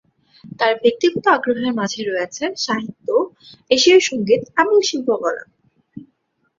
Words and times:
তার 0.59 0.73
ব্যক্তিগত 0.83 1.25
আগ্রহের 1.27 1.73
মাঝে 1.73 2.01
রয়েছে 2.03 2.43
সাহিত্য, 2.65 3.07
এশীয় 3.71 3.99
সঙ্গীত, 4.09 4.43
এবং 4.61 4.75
শিল্পকলা। 4.87 5.43